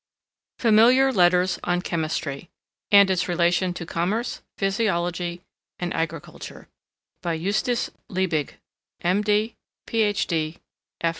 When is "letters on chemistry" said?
1.13-2.49